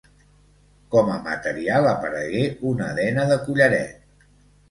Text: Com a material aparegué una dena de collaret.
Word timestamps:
Com 0.93 1.09
a 1.15 1.17
material 1.25 1.89
aparegué 1.91 2.41
una 2.71 2.87
dena 3.01 3.27
de 3.33 3.39
collaret. 3.45 4.11